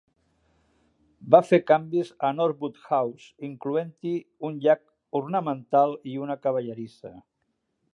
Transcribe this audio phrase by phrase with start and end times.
[1.35, 4.17] Va fer canvis a Norwood House, incloent-hi
[4.51, 4.85] un llac
[5.23, 7.19] ornamental i una cavallerissa.